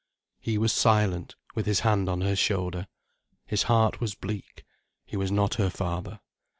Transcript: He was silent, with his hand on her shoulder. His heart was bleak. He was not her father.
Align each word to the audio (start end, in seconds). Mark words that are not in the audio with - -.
He 0.39 0.57
was 0.57 0.73
silent, 0.73 1.35
with 1.53 1.67
his 1.67 1.81
hand 1.81 2.09
on 2.09 2.21
her 2.21 2.35
shoulder. 2.35 2.87
His 3.45 3.61
heart 3.69 4.01
was 4.01 4.15
bleak. 4.15 4.63
He 5.05 5.15
was 5.15 5.31
not 5.31 5.53
her 5.61 5.69
father. 5.69 6.21